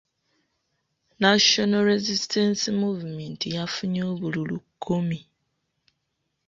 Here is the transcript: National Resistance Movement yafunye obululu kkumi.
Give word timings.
National 1.23 1.83
Resistance 1.93 2.63
Movement 2.83 3.39
yafunye 3.57 4.01
obululu 4.11 4.57
kkumi. 4.65 5.19